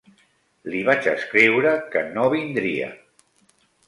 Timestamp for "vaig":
0.87-1.09